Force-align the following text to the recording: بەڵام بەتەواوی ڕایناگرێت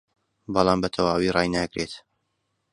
بەڵام 0.53 0.79
بەتەواوی 0.83 1.33
ڕایناگرێت 1.35 1.93